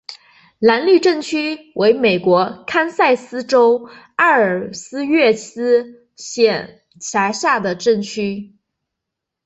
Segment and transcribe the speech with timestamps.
[0.57, 8.55] 兰利镇区为美国堪萨斯州埃尔斯沃思县辖下的镇区。